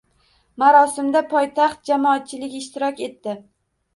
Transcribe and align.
Marosimda 0.61 1.21
poytaxt 1.33 1.85
jamoatchiligi 1.93 2.61
ishtirok 2.65 3.03
etdi. 3.11 3.37